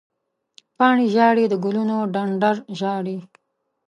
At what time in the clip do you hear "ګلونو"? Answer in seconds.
1.63-1.97